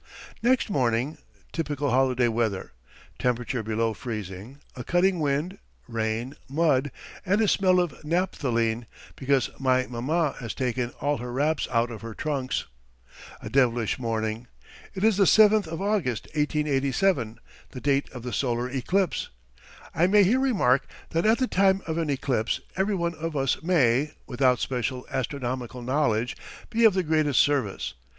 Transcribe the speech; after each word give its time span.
Next 0.41 0.67
morning. 0.71 1.19
Typical 1.51 1.91
holiday 1.91 2.27
weather. 2.27 2.71
Temperature 3.19 3.61
below 3.61 3.93
freezing, 3.93 4.57
a 4.75 4.83
cutting 4.83 5.19
wind, 5.19 5.59
rain, 5.87 6.35
mud, 6.49 6.91
and 7.23 7.39
a 7.39 7.47
smell 7.47 7.79
of 7.79 7.91
naphthaline, 8.03 8.87
because 9.15 9.51
my 9.59 9.85
maman 9.85 10.33
has 10.39 10.55
taken 10.55 10.89
all 11.01 11.17
her 11.17 11.31
wraps 11.31 11.67
out 11.69 11.91
of 11.91 12.01
her 12.01 12.15
trunks. 12.15 12.65
A 13.43 13.47
devilish 13.51 13.99
morning! 13.99 14.47
It 14.95 15.03
is 15.03 15.17
the 15.17 15.25
7th 15.25 15.67
of 15.67 15.83
August, 15.83 16.25
1887, 16.33 17.37
the 17.69 17.79
date 17.79 18.09
of 18.11 18.23
the 18.23 18.33
solar 18.33 18.67
eclipse. 18.67 19.29
I 19.93 20.07
may 20.07 20.23
here 20.23 20.39
remark 20.39 20.87
that 21.11 21.27
at 21.27 21.37
the 21.37 21.45
time 21.45 21.83
of 21.85 21.99
an 21.99 22.09
eclipse 22.09 22.59
every 22.75 22.95
one 22.95 23.13
of 23.13 23.37
us 23.37 23.61
may, 23.61 24.13
without 24.25 24.57
special 24.57 25.05
astronomical 25.11 25.83
knowledge, 25.83 26.35
be 26.71 26.85
of 26.85 26.95
the 26.95 27.03
greatest 27.03 27.39
service. 27.41 27.93